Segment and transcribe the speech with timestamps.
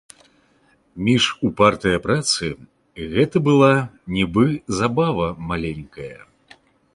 [1.09, 2.49] Між упартае працы
[3.13, 3.71] гэта была
[4.17, 4.45] нібы
[4.79, 6.15] забава маленькая.